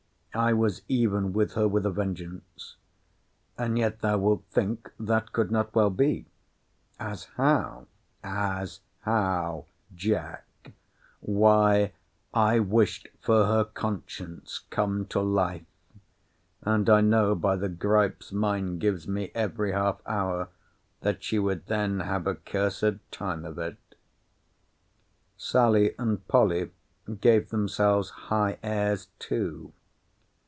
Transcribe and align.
I 0.33 0.53
was 0.53 0.83
even 0.87 1.33
with 1.33 1.55
her 1.55 1.67
with 1.67 1.85
a 1.85 1.89
vengeance. 1.89 2.77
And 3.57 3.77
yet 3.77 3.99
thou 3.99 4.17
wilt 4.17 4.45
think 4.49 4.89
that 4.97 5.33
could 5.33 5.51
not 5.51 5.75
well 5.75 5.89
be.—As 5.89 7.25
how?—As 7.35 8.79
how, 9.01 9.65
Jack!—Why, 9.93 11.91
I 12.33 12.59
wished 12.59 13.09
for 13.19 13.45
her 13.45 13.65
conscience 13.65 14.59
come 14.69 15.05
to 15.07 15.19
life! 15.19 15.65
And 16.61 16.89
I 16.89 17.01
know, 17.01 17.35
by 17.35 17.57
the 17.57 17.67
gripes 17.69 18.31
mine 18.31 18.79
gives 18.79 19.09
me 19.09 19.33
every 19.35 19.73
half 19.73 19.99
hour, 20.05 20.47
that 21.01 21.23
she 21.25 21.39
would 21.39 21.65
then 21.65 21.99
have 21.99 22.25
a 22.25 22.35
cursed 22.35 22.99
time 23.11 23.43
of 23.43 23.57
it. 23.57 23.75
Sally 25.35 25.93
and 25.99 26.25
Polly 26.29 26.71
gave 27.19 27.49
themselves 27.49 28.09
high 28.11 28.59
airs 28.63 29.09
too. 29.19 29.73